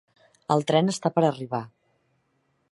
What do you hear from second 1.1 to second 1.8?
per arribar.